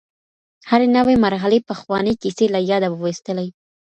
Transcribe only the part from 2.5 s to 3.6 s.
له یاده وویستلې.